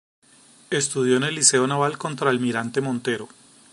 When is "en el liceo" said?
1.17-1.67